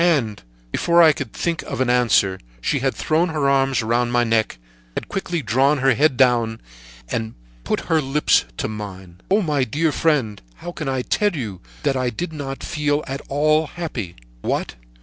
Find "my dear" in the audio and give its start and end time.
9.43-9.91